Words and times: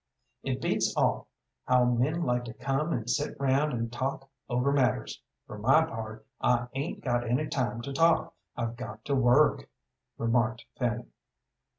"It 0.41 0.63
beats 0.63 0.95
all 0.97 1.27
how 1.67 1.85
men 1.85 2.23
like 2.23 2.45
to 2.45 2.55
come 2.55 2.91
and 2.91 3.07
sit 3.07 3.39
round 3.39 3.71
and 3.71 3.93
talk 3.93 4.27
over 4.49 4.71
matters; 4.71 5.21
for 5.45 5.59
my 5.59 5.85
part, 5.85 6.25
I 6.41 6.65
'ain't 6.73 7.01
got 7.03 7.29
any 7.29 7.45
time 7.47 7.83
to 7.83 7.93
talk; 7.93 8.33
I've 8.57 8.77
got 8.77 9.05
to 9.05 9.13
work," 9.13 9.69
remarked 10.17 10.65
Fanny. 10.75 11.05